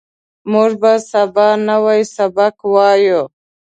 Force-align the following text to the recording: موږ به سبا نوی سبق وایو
موږ 0.51 0.71
به 0.81 0.91
سبا 1.11 1.47
نوی 1.69 1.99
سبق 2.15 2.55
وایو 2.73 3.21